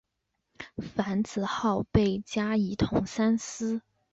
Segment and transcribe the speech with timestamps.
[0.95, 3.83] 樊子鹄被加仪同三司。